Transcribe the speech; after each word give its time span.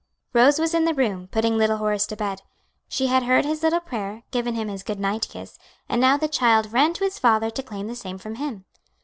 Rose 0.33 0.57
was 0.57 0.73
in 0.73 0.85
the 0.85 0.95
room, 0.95 1.27
putting 1.27 1.59
little 1.59 1.77
Horace 1.77 2.07
to 2.07 2.15
bed. 2.15 2.41
She 2.89 3.05
had 3.05 3.21
heard 3.21 3.45
his 3.45 3.61
little 3.61 3.79
prayer, 3.81 4.23
given 4.31 4.55
him 4.55 4.67
his 4.67 4.81
good 4.81 4.99
night 4.99 5.27
kiss, 5.29 5.59
and 5.87 6.01
now 6.01 6.17
the 6.17 6.27
child 6.27 6.73
ran 6.73 6.93
to 6.95 7.03
his 7.03 7.19
father 7.19 7.51
to 7.51 7.61
claim 7.61 7.85
the 7.85 7.95
same 7.95 8.17
from 8.17 8.33
him. 8.33 8.65